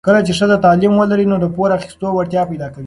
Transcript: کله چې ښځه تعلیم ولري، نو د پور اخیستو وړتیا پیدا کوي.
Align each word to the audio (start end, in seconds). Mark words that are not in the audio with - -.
کله 0.07 0.19
چې 0.27 0.33
ښځه 0.39 0.57
تعلیم 0.65 0.93
ولري، 0.95 1.25
نو 1.31 1.35
د 1.39 1.45
پور 1.55 1.69
اخیستو 1.77 2.05
وړتیا 2.13 2.41
پیدا 2.51 2.67
کوي. 2.73 2.79